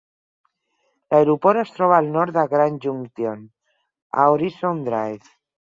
[1.13, 3.47] L'aeroport es troba al nord de Grand Junction,
[4.25, 5.35] a Horizon Drive.